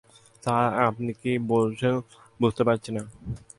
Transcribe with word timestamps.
Sir, 0.43 0.67
আপনি 0.87 1.11
কি 1.21 1.31
বলছেন 1.53 1.93
বুঝতে 2.39 2.61
পারছি 2.67 2.89
না। 2.95 3.01